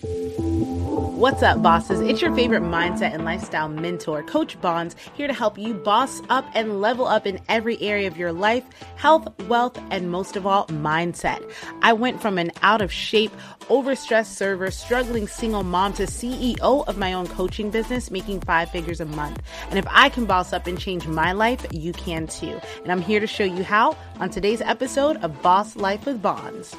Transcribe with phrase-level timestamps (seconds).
[0.00, 2.00] What's up, bosses?
[2.00, 6.44] It's your favorite mindset and lifestyle mentor, Coach Bons, here to help you boss up
[6.54, 8.64] and level up in every area of your life
[8.94, 11.42] health, wealth, and most of all, mindset.
[11.82, 13.32] I went from an out of shape,
[13.62, 19.00] overstressed server, struggling single mom to CEO of my own coaching business, making five figures
[19.00, 19.42] a month.
[19.70, 22.60] And if I can boss up and change my life, you can too.
[22.82, 26.76] And I'm here to show you how on today's episode of Boss Life with Bons.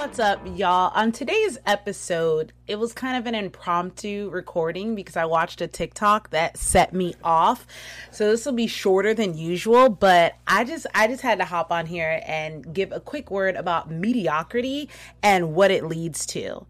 [0.00, 0.92] What's up, y'all?
[0.94, 6.30] On today's episode, it was kind of an impromptu recording because I watched a TikTok
[6.30, 7.66] that set me off.
[8.10, 11.70] So this will be shorter than usual, but I just I just had to hop
[11.70, 14.88] on here and give a quick word about mediocrity
[15.22, 16.64] and what it leads to.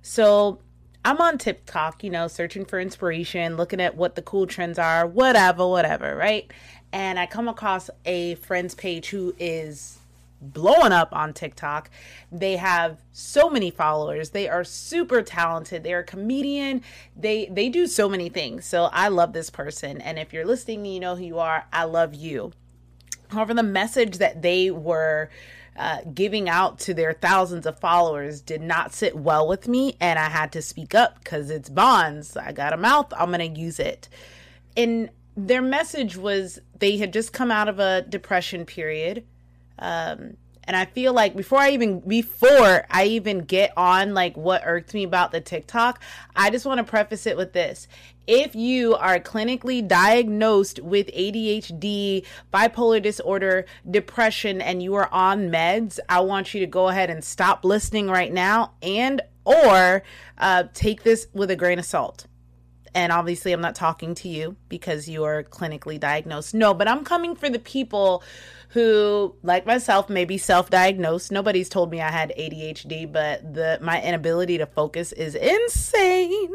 [0.00, 0.60] So
[1.04, 5.04] I'm on TikTok, you know, searching for inspiration, looking at what the cool trends are,
[5.04, 6.48] whatever, whatever, right?
[6.92, 9.98] And I come across a friend's page who is
[10.40, 11.90] blowing up on TikTok.
[12.30, 14.30] They have so many followers.
[14.30, 15.82] They are super talented.
[15.82, 16.82] They're a comedian.
[17.16, 18.64] They they do so many things.
[18.66, 20.00] So I love this person.
[20.00, 21.66] And if you're listening, you know who you are.
[21.72, 22.52] I love you.
[23.28, 25.28] However, the message that they were
[25.76, 30.18] uh, giving out to their thousands of followers did not sit well with me, and
[30.18, 32.36] I had to speak up because it's Bons.
[32.36, 33.12] I got a mouth.
[33.16, 34.08] I'm gonna use it.
[34.76, 39.24] And their message was they had just come out of a depression period
[39.78, 40.36] um,
[40.68, 44.92] and I feel like before I even before I even get on like what irked
[44.92, 46.02] me about the TikTok,
[46.36, 47.88] I just want to preface it with this.
[48.26, 55.98] If you are clinically diagnosed with ADHD, bipolar disorder, depression and you are on meds,
[56.06, 60.02] I want you to go ahead and stop listening right now and or
[60.36, 62.26] uh, take this with a grain of salt
[62.94, 66.54] and obviously I'm not talking to you because you are clinically diagnosed.
[66.54, 68.22] No, but I'm coming for the people
[68.70, 71.32] who, like myself, may be self-diagnosed.
[71.32, 76.54] Nobody's told me I had ADHD, but the my inability to focus is insane.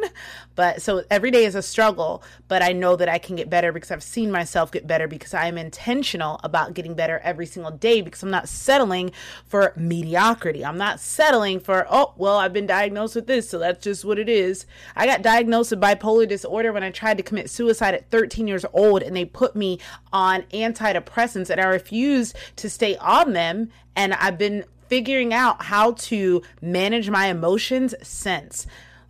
[0.55, 3.71] But so every day is a struggle, but I know that I can get better
[3.71, 7.71] because I've seen myself get better because I am intentional about getting better every single
[7.71, 9.11] day because I'm not settling
[9.47, 10.63] for mediocrity.
[10.63, 14.19] I'm not settling for, oh, well, I've been diagnosed with this, so that's just what
[14.19, 14.67] it is.
[14.95, 18.65] I got diagnosed with bipolar disorder when I tried to commit suicide at 13 years
[18.71, 19.79] old and they put me
[20.11, 22.02] on antidepressants and I refused
[22.55, 23.69] to stay on them.
[23.95, 28.67] And I've been figuring out how to manage my emotions since.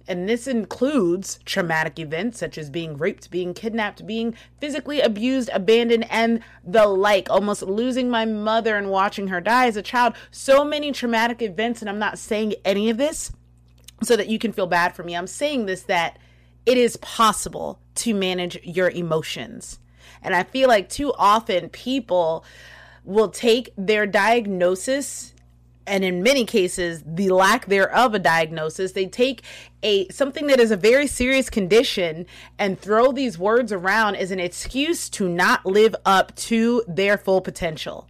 [0.08, 6.06] And this includes traumatic events such as being raped, being kidnapped, being physically abused, abandoned,
[6.10, 7.30] and the like.
[7.30, 10.14] Almost losing my mother and watching her die as a child.
[10.30, 11.82] So many traumatic events.
[11.82, 13.32] And I'm not saying any of this
[14.04, 15.16] so that you can feel bad for me.
[15.16, 16.20] I'm saying this that
[16.66, 19.80] it is possible to manage your emotions.
[20.22, 22.46] And I feel like too often people
[23.04, 25.34] will take their diagnosis
[25.86, 28.94] and in many cases the lack thereof a diagnosis.
[28.94, 29.44] They take
[29.82, 32.26] a something that is a very serious condition
[32.58, 37.42] and throw these words around as an excuse to not live up to their full
[37.42, 38.08] potential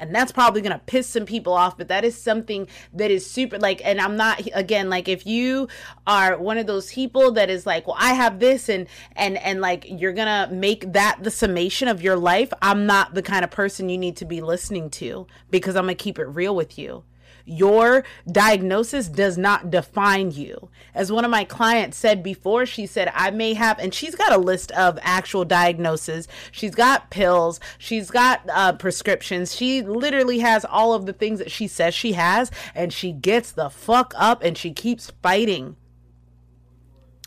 [0.00, 3.28] and that's probably going to piss some people off but that is something that is
[3.28, 5.68] super like and i'm not again like if you
[6.06, 9.60] are one of those people that is like well i have this and and and
[9.60, 13.44] like you're going to make that the summation of your life i'm not the kind
[13.44, 16.56] of person you need to be listening to because i'm going to keep it real
[16.56, 17.04] with you
[17.50, 20.68] your diagnosis does not define you.
[20.94, 24.32] As one of my clients said before, she said, I may have, and she's got
[24.32, 26.28] a list of actual diagnoses.
[26.52, 29.54] She's got pills, she's got uh, prescriptions.
[29.54, 33.52] She literally has all of the things that she says she has, and she gets
[33.52, 35.76] the fuck up and she keeps fighting.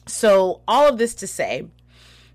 [0.05, 1.67] So, all of this to say,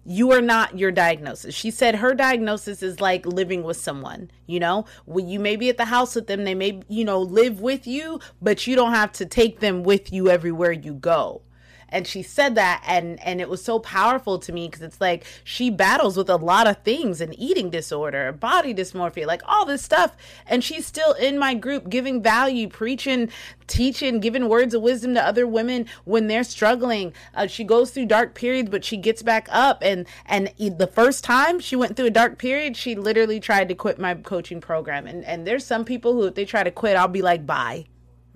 [0.08, 1.54] you are not your diagnosis.
[1.54, 5.76] She said her diagnosis is like living with someone, you know, you may be at
[5.76, 9.12] the house with them, they may, you know, live with you, but you don't have
[9.12, 11.42] to take them with you everywhere you go
[11.88, 15.24] and she said that and and it was so powerful to me because it's like
[15.44, 19.82] she battles with a lot of things an eating disorder body dysmorphia like all this
[19.82, 20.16] stuff.
[20.46, 23.30] And she's still in my group giving value preaching
[23.66, 27.12] teaching giving words of wisdom to other women when they're struggling.
[27.34, 29.82] Uh, she goes through dark periods but she gets back up.
[29.82, 33.74] And and the first time she went through a dark period she literally tried to
[33.74, 35.06] quit my coaching program.
[35.06, 37.86] And and there's some people who if they try to quit i'll be like bye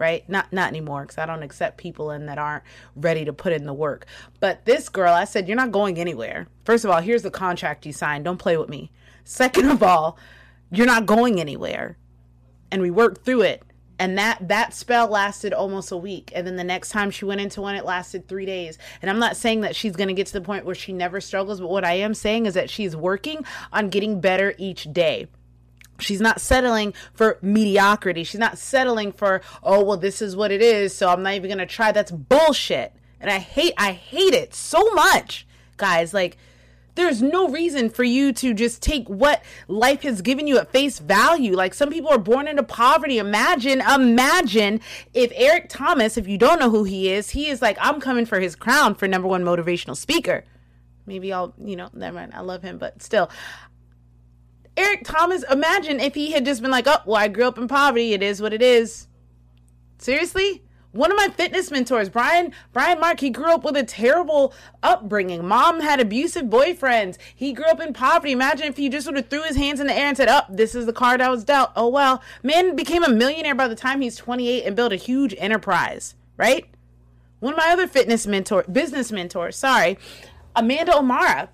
[0.02, 0.28] right?
[0.28, 2.64] Not not anymore because I don't accept people in that aren't
[2.96, 4.04] ready to put in the work.
[4.40, 6.48] But this girl, I said, you're not going anywhere.
[6.64, 8.24] First of all, here's the contract you signed.
[8.24, 8.90] Don't play with me.
[9.22, 10.18] Second of all,
[10.72, 11.96] you're not going anywhere.
[12.72, 13.62] And we worked through it.
[14.00, 16.32] And that that spell lasted almost a week.
[16.34, 18.78] And then the next time she went into one, it lasted three days.
[19.02, 21.60] And I'm not saying that she's gonna get to the point where she never struggles,
[21.60, 25.28] but what I am saying is that she's working on getting better each day
[25.98, 28.24] She's not settling for mediocrity.
[28.24, 31.48] She's not settling for, oh, well, this is what it is, so I'm not even
[31.48, 31.92] going to try.
[31.92, 32.94] That's bullshit.
[33.20, 35.46] And I hate I hate it so much.
[35.76, 36.36] Guys, like
[36.94, 40.98] there's no reason for you to just take what life has given you at face
[40.98, 41.54] value.
[41.54, 43.18] Like some people are born into poverty.
[43.18, 44.80] Imagine, imagine
[45.14, 48.26] if Eric Thomas, if you don't know who he is, he is like, I'm coming
[48.26, 50.44] for his crown for number one motivational speaker.
[51.06, 52.32] Maybe I'll, you know, never mind.
[52.34, 53.30] I love him, but still.
[54.76, 57.68] Eric Thomas, imagine if he had just been like, oh, well, I grew up in
[57.68, 58.14] poverty.
[58.14, 59.06] It is what it is.
[59.98, 60.62] Seriously?
[60.92, 65.46] one of my fitness mentors, Brian Brian Mark, he grew up with a terrible upbringing.
[65.46, 67.16] Mom had abusive boyfriends.
[67.34, 68.32] He grew up in poverty.
[68.32, 70.48] Imagine if he just sort of threw his hands in the air and said, "Up,
[70.50, 73.68] oh, this is the card I was dealt." Oh well, man became a millionaire by
[73.68, 76.14] the time he's 28 and built a huge enterprise.
[76.36, 76.66] Right?
[77.40, 79.98] One of my other fitness mentor, business mentors, sorry,
[80.54, 81.48] Amanda O'Mara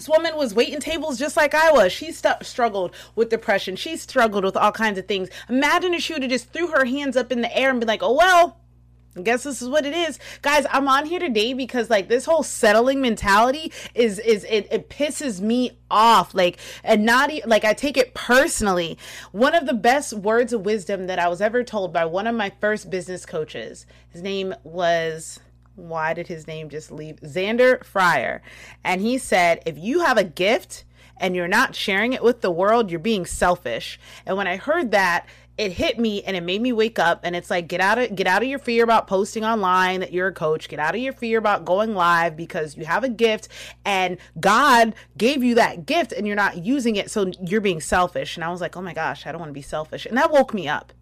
[0.00, 1.92] this woman was waiting tables just like I was.
[1.92, 3.76] She st- struggled with depression.
[3.76, 5.28] She struggled with all kinds of things.
[5.46, 7.84] Imagine if she would have just threw her hands up in the air and be
[7.84, 8.56] like, "Oh well,
[9.14, 12.24] I guess this is what it is." Guys, I'm on here today because like this
[12.24, 16.34] whole settling mentality is is it, it pisses me off.
[16.34, 18.96] Like and not e- like I take it personally.
[19.32, 22.34] One of the best words of wisdom that I was ever told by one of
[22.34, 23.84] my first business coaches.
[24.08, 25.40] His name was
[25.88, 27.16] why did his name just leave?
[27.16, 28.42] Xander Fryer.
[28.84, 30.84] And he said, if you have a gift
[31.16, 33.98] and you're not sharing it with the world, you're being selfish.
[34.26, 35.26] And when I heard that,
[35.60, 38.16] it hit me and it made me wake up and it's like get out of
[38.16, 41.00] get out of your fear about posting online that you're a coach get out of
[41.02, 43.46] your fear about going live because you have a gift
[43.84, 48.38] and god gave you that gift and you're not using it so you're being selfish
[48.38, 50.32] and i was like oh my gosh i don't want to be selfish and that
[50.32, 50.94] woke me up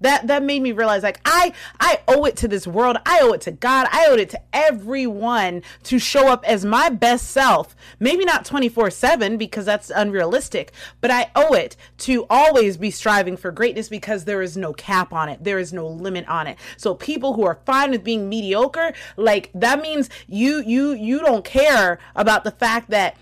[0.00, 2.96] that that made me realize like i i owe it to this world.
[3.06, 3.88] I owe it to god.
[3.90, 7.74] I owe it to everyone to show up as my best self.
[7.98, 13.36] Maybe not 24 7 because that's unrealistic but i owe it to always be striving
[13.36, 15.42] for greatness because there is no cap on it.
[15.42, 16.58] There is no limit on it.
[16.76, 21.44] So people who are fine with being mediocre like that means you you you don't
[21.44, 23.16] care about the fact that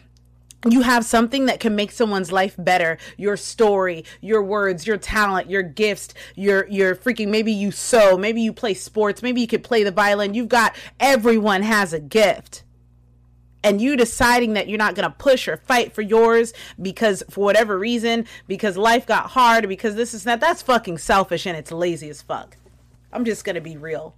[0.68, 2.98] you have something that can make someone's life better.
[3.16, 8.40] Your story your words your talent your gifts your your freaking maybe you sew maybe
[8.40, 10.34] you play sports maybe you could play the violin.
[10.34, 12.62] You've got everyone has a gift.
[13.62, 17.42] And you deciding that you're not going to push or fight for yours because for
[17.42, 21.72] whatever reason because life got hard because this is that that's fucking selfish and it's
[21.72, 22.58] lazy as fuck.
[23.10, 24.16] I'm just going to be real.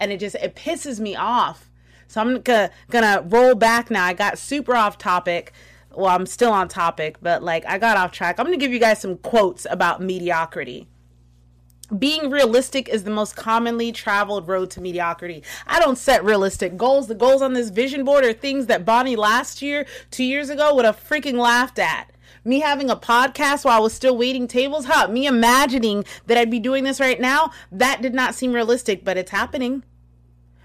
[0.00, 1.70] And it just it pisses me off
[2.14, 4.04] so I'm gonna gonna roll back now.
[4.04, 5.52] I got super off topic.
[5.92, 8.38] Well, I'm still on topic, but like I got off track.
[8.38, 10.86] I'm gonna give you guys some quotes about mediocrity.
[11.98, 15.42] Being realistic is the most commonly traveled road to mediocrity.
[15.66, 17.08] I don't set realistic goals.
[17.08, 20.72] The goals on this vision board are things that Bonnie last year, two years ago,
[20.76, 22.12] would have freaking laughed at
[22.44, 25.08] me having a podcast while I was still waiting tables, huh?
[25.08, 29.16] Me imagining that I'd be doing this right now, that did not seem realistic, but
[29.16, 29.82] it's happening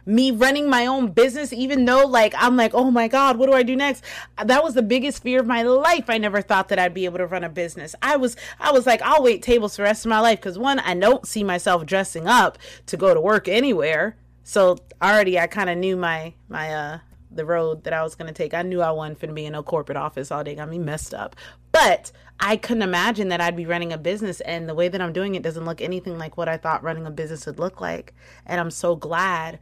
[0.10, 3.54] me running my own business, even though like I'm like, oh my God, what do
[3.54, 4.04] I do next?
[4.44, 6.10] That was the biggest fear of my life.
[6.10, 7.96] I never thought that I'd be able to run a business.
[8.02, 10.58] I was I was like, I'll wait tables for the rest of my life because
[10.58, 12.58] one, I don't see myself dressing up
[12.88, 14.18] to go to work anywhere.
[14.44, 17.00] So already I kind of knew my my uh
[17.32, 18.56] the road that I was gonna take.
[18.56, 21.14] I knew I wasn't gonna be in a corporate office all day, got me messed
[21.14, 21.36] up.
[21.72, 25.14] But I couldn't imagine that I'd be running a business and the way that I'm
[25.14, 28.16] doing it doesn't look anything like what I thought running a business would look like.
[28.48, 29.60] And I'm so glad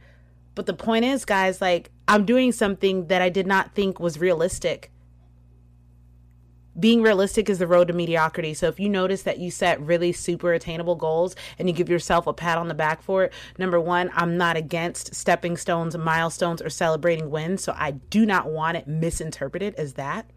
[0.58, 4.18] but the point is, guys, like I'm doing something that I did not think was
[4.18, 4.90] realistic.
[6.76, 8.54] Being realistic is the road to mediocrity.
[8.54, 12.26] So if you notice that you set really super attainable goals and you give yourself
[12.26, 16.60] a pat on the back for it, number one, I'm not against stepping stones, milestones,
[16.60, 17.62] or celebrating wins.
[17.62, 20.28] So I do not want it misinterpreted as that.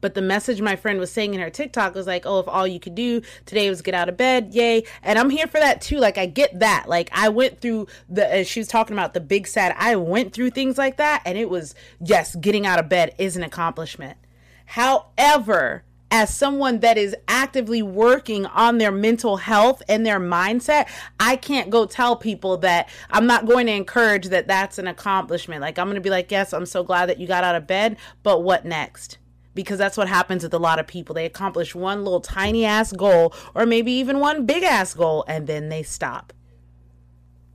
[0.00, 2.66] But the message my friend was saying in her TikTok was like, oh, if all
[2.66, 4.84] you could do today was get out of bed, yay.
[5.02, 5.98] And I'm here for that too.
[5.98, 6.88] Like, I get that.
[6.88, 10.50] Like, I went through the, she was talking about the big sad, I went through
[10.50, 11.22] things like that.
[11.24, 14.18] And it was, yes, getting out of bed is an accomplishment.
[14.66, 20.88] However, as someone that is actively working on their mental health and their mindset,
[21.20, 25.60] I can't go tell people that I'm not going to encourage that that's an accomplishment.
[25.60, 27.66] Like, I'm going to be like, yes, I'm so glad that you got out of
[27.66, 29.18] bed, but what next?
[29.54, 31.14] Because that's what happens with a lot of people.
[31.14, 35.46] They accomplish one little tiny ass goal or maybe even one big ass goal and
[35.46, 36.32] then they stop.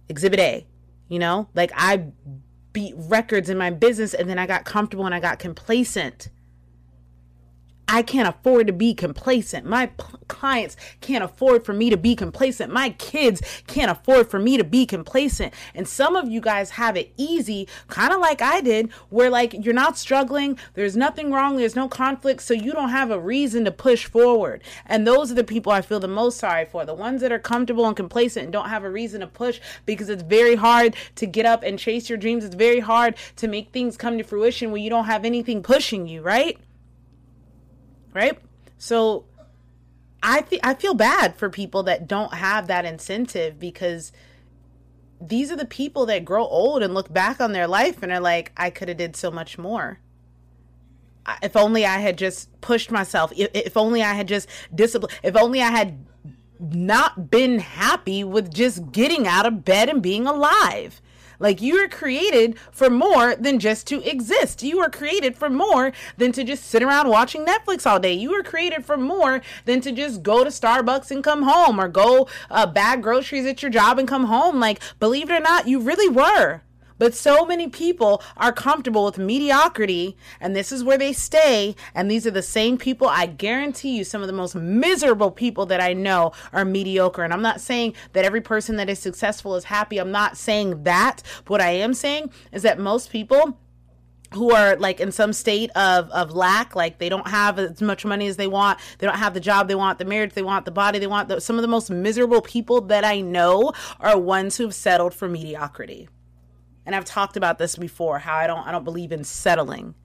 [0.10, 0.68] Exhibit A,
[1.08, 2.08] you know, like I
[2.74, 6.30] beat records in my business and then I got comfortable and I got complacent.
[7.88, 9.66] I can't afford to be complacent.
[9.66, 12.74] My p- clients can't afford for me to be complacent.
[12.74, 15.54] My kids can't afford for me to be complacent.
[15.74, 19.54] And some of you guys have it easy, kind of like I did, where like
[19.54, 23.66] you're not struggling, there's nothing wrong, there's no conflict, so you don't have a reason
[23.66, 24.64] to push forward.
[24.86, 26.86] And those are the people I feel the most sorry for.
[26.86, 30.10] The ones that are comfortable and complacent and don't have a reason to push because
[30.10, 32.44] it's very hard to get up and chase your dreams.
[32.44, 36.08] It's very hard to make things come to fruition when you don't have anything pushing
[36.08, 36.58] you, right?
[38.16, 38.40] Right?
[38.80, 39.26] So
[40.24, 44.12] I th- I feel bad for people that don't have that incentive because
[45.22, 48.20] these are the people that grow old and look back on their life and are
[48.20, 50.00] like, I could have did so much more.
[51.42, 53.32] If only I had just pushed myself.
[53.36, 55.18] If, if only I had just disciplined.
[55.24, 56.06] If only I had
[56.60, 61.02] not been happy with just getting out of bed and being alive.
[61.40, 64.64] Like you are created for more than just to exist.
[64.64, 68.14] You are created for more than to just sit around watching Netflix all day.
[68.14, 71.88] You are created for more than to just go to Starbucks and come home or
[71.88, 74.60] go uh, bag groceries at your job and come home.
[74.60, 76.62] Like, believe it or not, you really were.
[76.98, 81.76] But so many people are comfortable with mediocrity, and this is where they stay.
[81.94, 85.66] And these are the same people, I guarantee you, some of the most miserable people
[85.68, 87.24] that I know are mediocre.
[87.24, 89.98] And I'm not saying that every person that is successful is happy.
[89.98, 91.22] I'm not saying that.
[91.48, 93.58] What I am saying is that most people
[94.34, 98.06] who are like in some state of of lack like they don't have as much
[98.06, 100.66] money as they want they don't have the job they want the marriage they want
[100.66, 104.58] the body they want some of the most miserable people that i know are ones
[104.58, 106.10] who've settled for mediocrity
[106.86, 109.96] and I've talked about this before how I don't I don't believe in settling.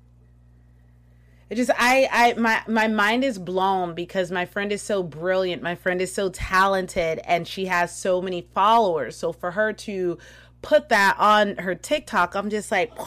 [1.48, 5.62] It just I I my my mind is blown because my friend is so brilliant,
[5.62, 9.16] my friend is so talented and she has so many followers.
[9.16, 10.18] So for her to
[10.62, 12.92] put that on her TikTok, I'm just like,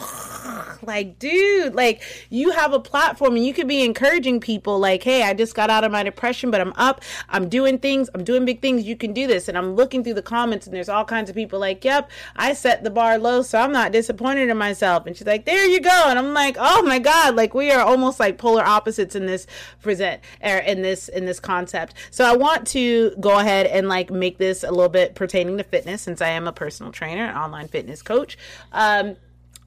[0.86, 5.22] like, dude, like you have a platform and you could be encouraging people like, hey,
[5.22, 8.44] I just got out of my depression, but I'm up, I'm doing things, I'm doing
[8.44, 9.48] big things, you can do this.
[9.48, 12.52] And I'm looking through the comments and there's all kinds of people like, yep, I
[12.52, 15.06] set the bar low, so I'm not disappointed in myself.
[15.06, 16.04] And she's like, there you go.
[16.06, 19.46] And I'm like, oh my God, like we are almost like polar opposites in this
[19.82, 21.94] present or er, in this in this concept.
[22.10, 25.64] So I want to go ahead and like make this a little bit pertaining to
[25.64, 28.38] fitness since I am a personal trainer online fitness coach.
[28.72, 29.16] Um,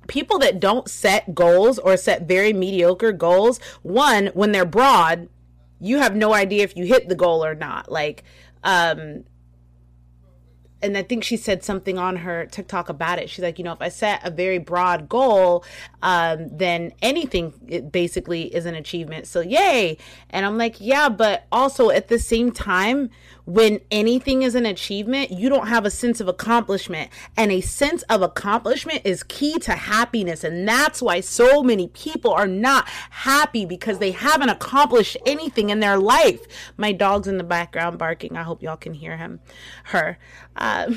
[0.07, 5.29] people that don't set goals or set very mediocre goals, one, when they're broad,
[5.79, 7.91] you have no idea if you hit the goal or not.
[7.91, 8.23] Like,
[8.63, 9.25] um,
[10.81, 13.29] and I think she said something on her TikTok about it.
[13.29, 15.65] She's like, you know, if I set a very broad goal,
[16.03, 19.27] um, then anything basically is an achievement.
[19.27, 19.97] So yay.
[20.29, 23.09] And I'm like, yeah, but also at the same time,
[23.45, 27.09] when anything is an achievement, you don't have a sense of accomplishment.
[27.37, 30.43] And a sense of accomplishment is key to happiness.
[30.43, 35.79] And that's why so many people are not happy because they haven't accomplished anything in
[35.79, 36.45] their life.
[36.75, 38.35] My dog's in the background barking.
[38.35, 39.39] I hope y'all can hear him,
[39.85, 40.17] her.
[40.67, 40.93] Uh,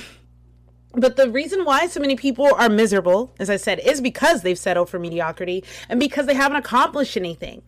[0.95, 4.59] but the reason why so many people are miserable, as I said, is because they've
[4.59, 7.63] settled for mediocrity and because they haven't accomplished anything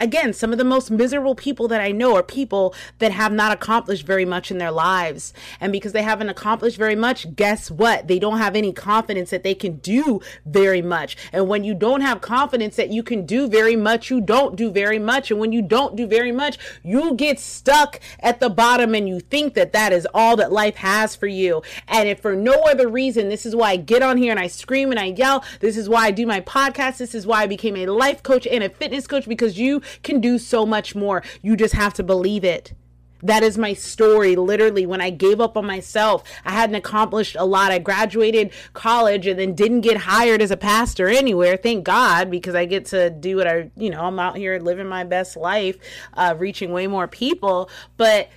[0.00, 3.52] again, some of the most miserable people that I know are people that have not
[3.52, 5.32] accomplished very much in their lives.
[5.60, 8.08] And because they haven't accomplished very much, guess what?
[8.08, 11.16] They don't have any confidence that they can do very much.
[11.32, 14.70] And when you don't have confidence that you can do very much, you don't do
[14.70, 15.30] very much.
[15.30, 19.20] And when you don't do very much, you get stuck at the bottom and you
[19.20, 21.62] think that that is all that life has for you.
[21.88, 24.48] And if for no other reason, this is why I get on here and I
[24.48, 25.44] scream and I yell.
[25.60, 26.98] This is why I do my podcast.
[26.98, 30.20] This is why I became a life coach and a fitness coach because you can
[30.20, 31.22] do so much more.
[31.42, 32.74] You just have to believe it.
[33.22, 34.36] That is my story.
[34.36, 37.72] Literally, when I gave up on myself, I hadn't accomplished a lot.
[37.72, 41.56] I graduated college and then didn't get hired as a pastor anywhere.
[41.56, 44.88] Thank God, because I get to do what I, you know, I'm out here living
[44.88, 45.78] my best life,
[46.12, 47.70] uh, reaching way more people.
[47.96, 48.28] But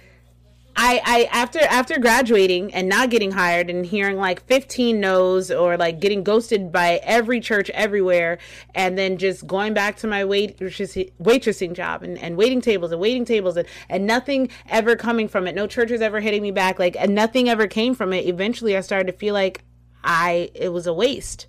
[0.79, 5.75] I, I after after graduating and not getting hired and hearing like 15 no's or
[5.75, 8.37] like getting ghosted by every church everywhere
[8.75, 13.01] and then just going back to my waitressing, waitressing job and, and waiting tables and
[13.01, 15.55] waiting tables and, and nothing ever coming from it.
[15.55, 18.27] No churches ever hitting me back like and nothing ever came from it.
[18.27, 19.63] Eventually I started to feel like
[20.03, 21.47] I it was a waste.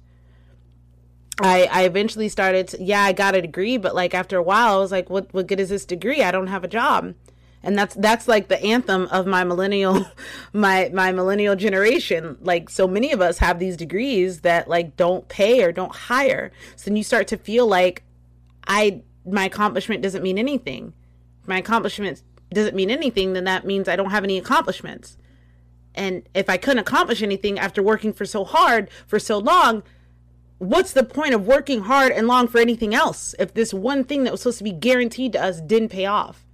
[1.40, 4.76] I, I eventually started to, yeah I got a degree but like after a while
[4.76, 6.22] I was like what what good is this degree?
[6.22, 7.14] I don't have a job
[7.68, 10.06] and that's that's like the anthem of my millennial
[10.54, 12.38] my my millennial generation.
[12.40, 16.50] Like so many of us have these degrees that like don't pay or don't hire.
[16.76, 18.04] So then you start to feel like
[18.66, 20.94] i my accomplishment doesn't mean anything.
[21.46, 25.18] My accomplishment doesn't mean anything then that means i don't have any accomplishments.
[25.94, 29.82] And if i couldn't accomplish anything after working for so hard for so long
[30.56, 34.24] what's the point of working hard and long for anything else if this one thing
[34.24, 36.47] that was supposed to be guaranteed to us didn't pay off?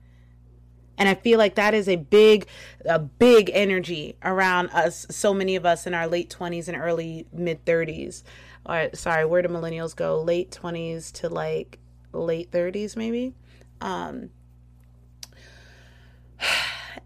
[0.98, 2.46] And I feel like that is a big,
[2.84, 5.06] a big energy around us.
[5.10, 8.22] So many of us in our late 20s and early mid 30s.
[8.66, 10.22] Or, sorry, where do millennials go?
[10.22, 11.78] Late 20s to like
[12.12, 13.34] late 30s, maybe.
[13.80, 14.30] Um,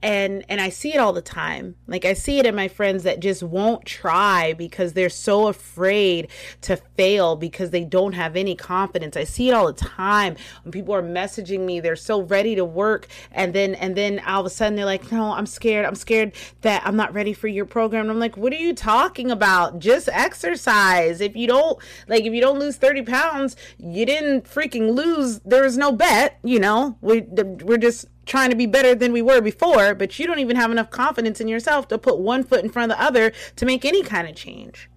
[0.02, 1.74] and and I see it all the time.
[1.86, 6.28] Like I see it in my friends that just won't try because they're so afraid
[6.62, 9.16] to fail because they don't have any confidence.
[9.16, 12.64] I see it all the time when people are messaging me, they're so ready to
[12.64, 15.84] work and then and then all of a sudden they're like, "No, I'm scared.
[15.84, 18.74] I'm scared that I'm not ready for your program." And I'm like, "What are you
[18.74, 19.78] talking about?
[19.80, 21.20] Just exercise.
[21.20, 25.40] If you don't like if you don't lose 30 pounds, you didn't freaking lose.
[25.40, 26.96] There is no bet, you know.
[27.00, 30.54] We we're just trying to be better than we were before, but you don't even
[30.54, 33.66] have enough confidence in yourself to put one foot in front of the other to
[33.66, 34.88] make any kind of change.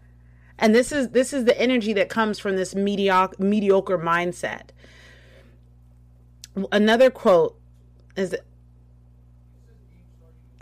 [0.60, 4.70] And this is this is the energy that comes from this mediocre mediocre mindset.
[6.72, 7.58] Another quote
[8.16, 8.36] is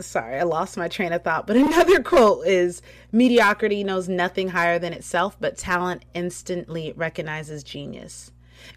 [0.00, 2.80] sorry, I lost my train of thought, but another quote is
[3.12, 8.30] mediocrity knows nothing higher than itself, but talent instantly recognizes genius.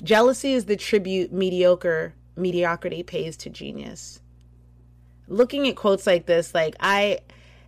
[0.03, 4.21] Jealousy is the tribute mediocre mediocrity pays to genius.
[5.27, 7.19] Looking at quotes like this, like I,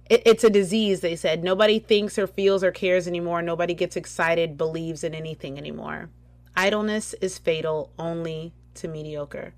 [0.09, 1.43] it, it's a disease, they said.
[1.43, 3.41] Nobody thinks or feels or cares anymore.
[3.41, 6.09] Nobody gets excited, believes in anything anymore.
[6.55, 9.53] Idleness is fatal only to mediocre.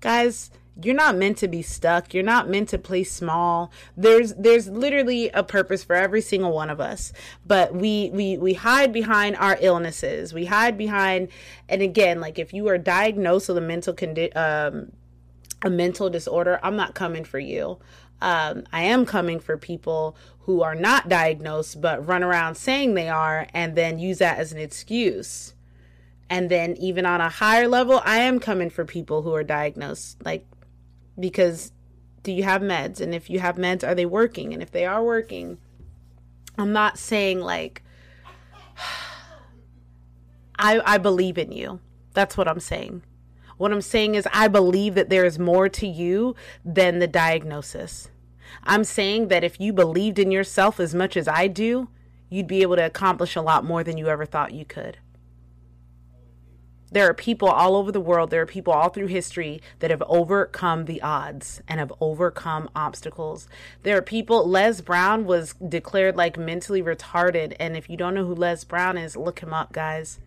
[0.00, 2.14] Guys, you're not meant to be stuck.
[2.14, 3.72] You're not meant to play small.
[3.96, 7.12] There's there's literally a purpose for every single one of us.
[7.44, 10.32] But we we we hide behind our illnesses.
[10.32, 11.28] We hide behind
[11.68, 14.92] and again like if you are diagnosed with a mental condi- um
[15.64, 17.78] a mental disorder i'm not coming for you.
[18.20, 23.08] Um, I am coming for people who are not diagnosed but run around saying they
[23.08, 25.54] are and then use that as an excuse.
[26.30, 30.22] And then, even on a higher level, I am coming for people who are diagnosed.
[30.22, 30.46] Like,
[31.18, 31.72] because
[32.22, 33.00] do you have meds?
[33.00, 34.52] And if you have meds are they working?
[34.52, 35.58] And if they are working
[36.58, 37.82] i'm not saying like
[40.58, 41.80] i i believe in you.
[42.14, 43.02] That's what i'm saying.
[43.56, 46.34] What i'm saying is i believe that there is more to you
[46.64, 48.10] than the diagnosis.
[48.64, 51.88] I'm saying that if you believed in yourself as much as i do
[52.30, 54.98] you'd be able to accomplish a lot more than you ever thought you could
[56.90, 60.02] there are people all over the world, there are people all through history that have
[60.06, 63.46] overcome the odds and have overcome obstacles.
[63.82, 67.54] There are people, Les Brown was declared like mentally retarded.
[67.60, 70.20] And if you don't know who Les Brown is, look him up, guys.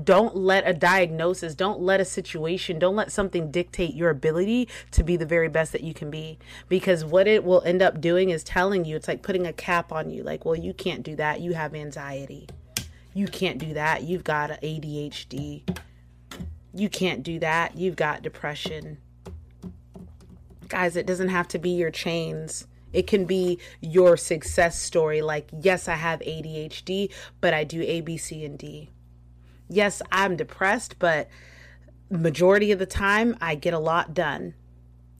[0.00, 5.02] Don't let a diagnosis, don't let a situation, don't let something dictate your ability to
[5.02, 6.38] be the very best that you can be.
[6.68, 9.92] Because what it will end up doing is telling you, it's like putting a cap
[9.92, 11.40] on you, like, well, you can't do that.
[11.40, 12.46] You have anxiety
[13.16, 14.02] you can't do that.
[14.02, 15.62] You've got ADHD.
[16.74, 17.74] You can't do that.
[17.74, 18.98] You've got depression.
[20.68, 22.66] Guys, it doesn't have to be your chains.
[22.92, 25.22] It can be your success story.
[25.22, 28.90] Like, yes, I have ADHD, but I do A, B, C, and D.
[29.70, 31.30] Yes, I'm depressed, but
[32.10, 34.52] majority of the time I get a lot done.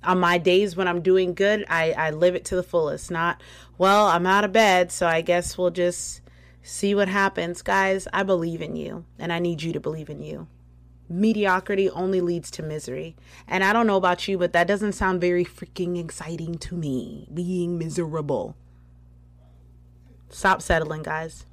[0.04, 3.10] On my days when I'm doing good, I, I live it to the fullest.
[3.10, 3.40] Not,
[3.78, 6.20] well, I'm out of bed, so I guess we'll just
[6.68, 7.62] See what happens.
[7.62, 10.48] Guys, I believe in you, and I need you to believe in you.
[11.08, 13.14] Mediocrity only leads to misery.
[13.46, 17.28] And I don't know about you, but that doesn't sound very freaking exciting to me.
[17.32, 18.56] Being miserable.
[20.28, 21.46] Stop settling, guys.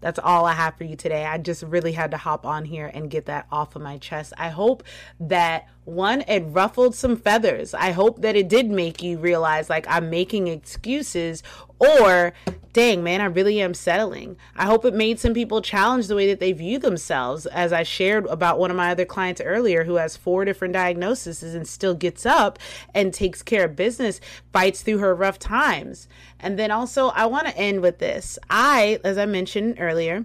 [0.00, 1.26] That's all I have for you today.
[1.26, 4.32] I just really had to hop on here and get that off of my chest.
[4.38, 4.84] I hope
[5.20, 7.74] that one, it ruffled some feathers.
[7.74, 11.42] I hope that it did make you realize like I'm making excuses
[11.80, 12.32] or
[12.72, 14.36] dang man i really am settling.
[14.56, 17.46] I hope it made some people challenge the way that they view themselves.
[17.46, 21.42] As i shared about one of my other clients earlier who has four different diagnoses
[21.42, 22.58] and still gets up
[22.94, 24.20] and takes care of business
[24.52, 26.08] fights through her rough times.
[26.38, 28.38] And then also i want to end with this.
[28.50, 30.24] I as i mentioned earlier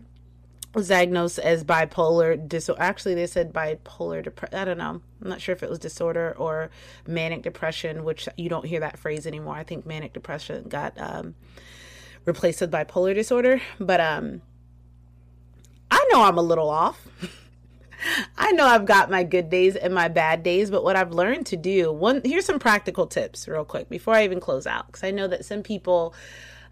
[0.73, 2.81] was diagnosed as bipolar disorder.
[2.81, 4.57] Actually, they said bipolar depression.
[4.57, 5.01] I don't know.
[5.21, 6.71] I'm not sure if it was disorder or
[7.07, 9.55] manic depression, which you don't hear that phrase anymore.
[9.55, 11.35] I think manic depression got um,
[12.25, 13.61] replaced with bipolar disorder.
[13.79, 14.41] But um,
[15.91, 17.07] I know I'm a little off.
[18.37, 21.45] I know I've got my good days and my bad days, but what I've learned
[21.47, 25.03] to do, one here's some practical tips real quick before I even close out cuz
[25.05, 26.13] I know that some people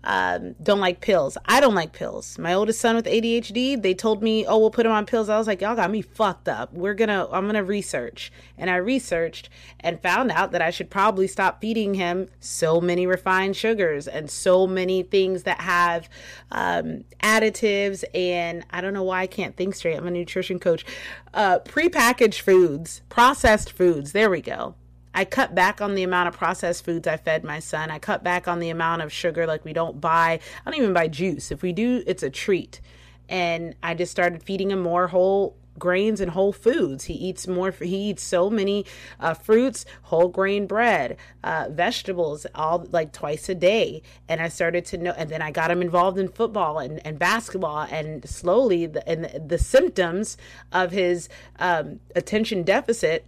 [0.03, 1.37] um, don't like pills.
[1.45, 2.39] I don't like pills.
[2.39, 5.37] My oldest son with ADHD, they told me, "Oh, we'll put him on pills." I
[5.37, 6.73] was like, "Y'all got me fucked up.
[6.73, 11.27] We're gonna, I'm gonna research." And I researched and found out that I should probably
[11.27, 16.09] stop feeding him so many refined sugars and so many things that have
[16.51, 18.03] um, additives.
[18.15, 19.97] And I don't know why I can't think straight.
[19.97, 20.85] I'm a nutrition coach.
[21.33, 24.11] Uh, prepackaged foods, processed foods.
[24.11, 24.75] There we go
[25.13, 27.91] I cut back on the amount of processed foods I fed my son.
[27.91, 29.45] I cut back on the amount of sugar.
[29.45, 31.51] Like we don't buy, I don't even buy juice.
[31.51, 32.81] If we do, it's a treat.
[33.27, 37.05] And I just started feeding him more whole grains and whole foods.
[37.05, 37.71] He eats more.
[37.71, 38.85] He eats so many
[39.19, 44.01] uh, fruits, whole grain bread, uh, vegetables, all like twice a day.
[44.27, 45.13] And I started to know.
[45.17, 47.87] And then I got him involved in football and, and basketball.
[47.89, 50.37] And slowly, the, and the, the symptoms
[50.71, 53.27] of his um, attention deficit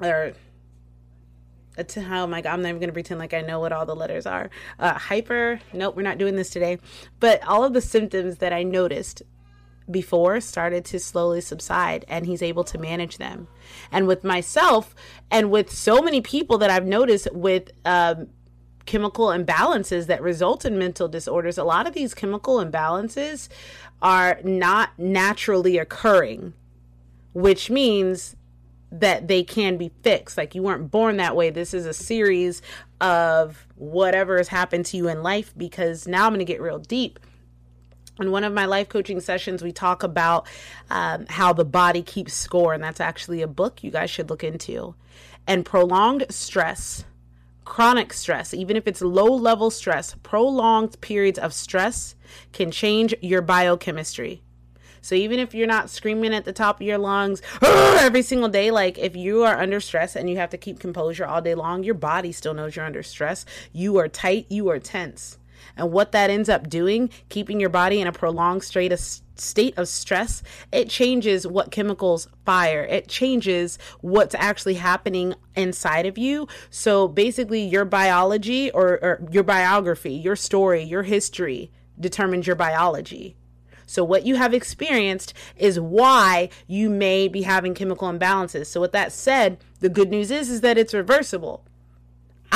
[0.00, 0.32] or
[1.84, 3.86] to how my god i'm not even going to pretend like i know what all
[3.86, 4.50] the letters are.
[4.78, 6.78] Uh, hyper nope we're not doing this today.
[7.20, 9.22] But all of the symptoms that i noticed
[9.90, 13.48] before started to slowly subside and he's able to manage them.
[13.90, 14.94] And with myself
[15.30, 18.28] and with so many people that i've noticed with um,
[18.86, 23.50] chemical imbalances that result in mental disorders a lot of these chemical imbalances
[24.00, 26.54] are not naturally occurring
[27.34, 28.34] which means
[28.90, 30.36] that they can be fixed.
[30.36, 31.50] Like you weren't born that way.
[31.50, 32.62] This is a series
[33.00, 36.78] of whatever has happened to you in life because now I'm going to get real
[36.78, 37.18] deep.
[38.18, 40.48] In one of my life coaching sessions, we talk about
[40.90, 44.42] um, how the body keeps score, and that's actually a book you guys should look
[44.42, 44.96] into.
[45.46, 47.04] And prolonged stress,
[47.64, 52.16] chronic stress, even if it's low level stress, prolonged periods of stress
[52.52, 54.42] can change your biochemistry.
[55.00, 58.70] So even if you're not screaming at the top of your lungs every single day,
[58.70, 61.84] like if you are under stress and you have to keep composure all day long,
[61.84, 63.44] your body still knows you're under stress.
[63.72, 65.38] You are tight, you are tense.
[65.76, 69.74] And what that ends up doing, keeping your body in a prolonged state of state
[69.78, 72.82] of stress, it changes what chemicals fire.
[72.82, 76.48] It changes what's actually happening inside of you.
[76.70, 83.36] So basically, your biology or, or your biography, your story, your history determines your biology.
[83.88, 88.66] So, what you have experienced is why you may be having chemical imbalances.
[88.66, 91.64] So, with that said, the good news is, is that it's reversible.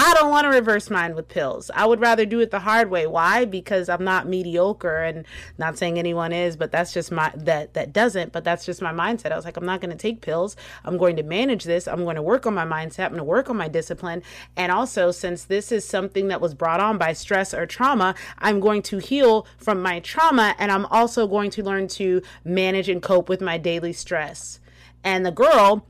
[0.04, 1.70] I don't want to reverse mine with pills.
[1.72, 3.06] I would rather do it the hard way.
[3.06, 3.44] Why?
[3.44, 5.24] Because I'm not mediocre and
[5.58, 8.92] not saying anyone is, but that's just my that that doesn't, but that's just my
[8.92, 9.30] mindset.
[9.30, 10.56] I was like I'm not going to take pills.
[10.84, 11.86] I'm going to manage this.
[11.86, 13.04] I'm going to work on my mindset.
[13.04, 14.24] I'm going to work on my discipline.
[14.56, 18.58] And also since this is something that was brought on by stress or trauma, I'm
[18.58, 23.00] going to heal from my trauma and I'm also going to learn to manage and
[23.00, 24.58] cope with my daily stress.
[25.04, 25.86] And the girl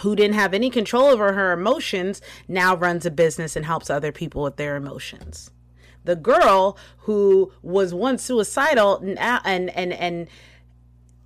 [0.00, 4.12] who didn't have any control over her emotions now runs a business and helps other
[4.12, 5.50] people with their emotions.
[6.04, 10.28] The girl who was once suicidal and and and, and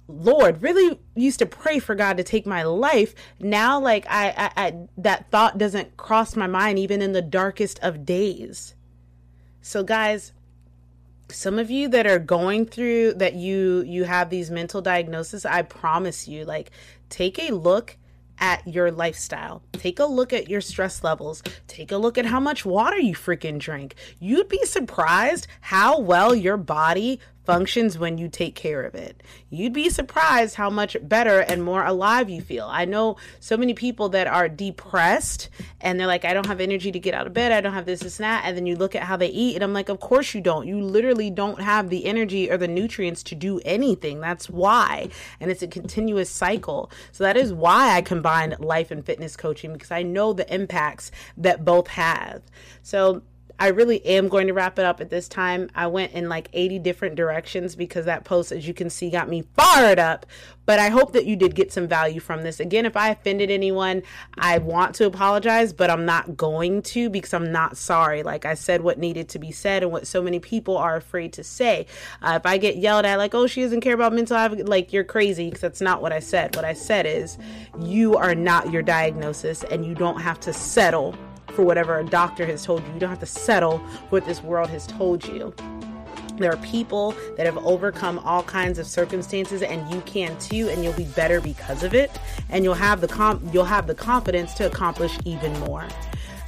[0.08, 3.14] Lord, really used to pray for God to take my life.
[3.38, 7.78] Now, like I, I, I, that thought doesn't cross my mind even in the darkest
[7.80, 8.74] of days.
[9.62, 10.32] So, guys,
[11.28, 15.62] some of you that are going through that you you have these mental diagnoses, I
[15.62, 16.70] promise you, like,
[17.08, 17.96] take a look
[18.40, 19.62] at your lifestyle.
[19.72, 21.42] Take a look at your stress levels.
[21.66, 23.94] Take a look at how much water you freaking drink.
[24.18, 27.20] You'd be surprised how well your body
[27.50, 29.24] functions when you take care of it.
[29.48, 32.68] You'd be surprised how much better and more alive you feel.
[32.70, 35.48] I know so many people that are depressed
[35.80, 37.50] and they're like, I don't have energy to get out of bed.
[37.50, 38.44] I don't have this, this, and that.
[38.44, 40.68] And then you look at how they eat, and I'm like, of course you don't.
[40.68, 44.20] You literally don't have the energy or the nutrients to do anything.
[44.20, 45.08] That's why.
[45.40, 46.92] And it's a continuous cycle.
[47.10, 51.10] So that is why I combine life and fitness coaching because I know the impacts
[51.36, 52.42] that both have.
[52.82, 53.22] So
[53.60, 55.68] I really am going to wrap it up at this time.
[55.74, 59.28] I went in like 80 different directions because that post, as you can see, got
[59.28, 60.24] me fired up.
[60.64, 62.58] But I hope that you did get some value from this.
[62.58, 64.02] Again, if I offended anyone,
[64.38, 68.22] I want to apologize, but I'm not going to because I'm not sorry.
[68.22, 71.34] Like I said, what needed to be said and what so many people are afraid
[71.34, 71.86] to say.
[72.22, 74.90] Uh, if I get yelled at, like, oh, she doesn't care about mental health, like
[74.90, 76.56] you're crazy because that's not what I said.
[76.56, 77.36] What I said is,
[77.80, 81.14] you are not your diagnosis and you don't have to settle
[81.52, 82.92] for whatever a doctor has told you.
[82.94, 85.54] You don't have to settle for what this world has told you.
[86.36, 90.82] There are people that have overcome all kinds of circumstances and you can too and
[90.82, 92.10] you'll be better because of it
[92.48, 95.86] and you'll have the com- you'll have the confidence to accomplish even more.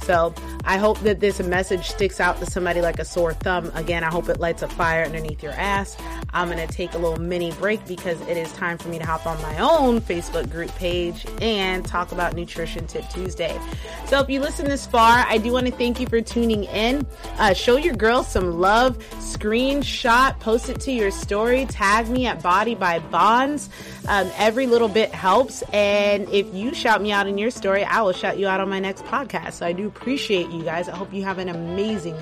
[0.03, 0.33] So
[0.65, 3.71] I hope that this message sticks out to somebody like a sore thumb.
[3.75, 5.97] Again, I hope it lights a fire underneath your ass.
[6.33, 9.05] I'm going to take a little mini break because it is time for me to
[9.05, 13.59] hop on my own Facebook group page and talk about Nutrition Tip Tuesday.
[14.07, 17.05] So if you listen this far, I do want to thank you for tuning in.
[17.37, 22.41] Uh, show your girls some love, screenshot, post it to your story, tag me at
[22.41, 23.69] Body by Bons.
[24.07, 25.61] Um, every little bit helps.
[25.73, 28.69] And if you shout me out in your story, I will shout you out on
[28.69, 29.53] my next podcast.
[29.53, 30.89] So I do appreciate you guys.
[30.89, 32.17] I hope you have an amazing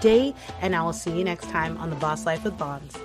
[0.00, 2.96] day, and I will see you next time on The Boss Life with Bons.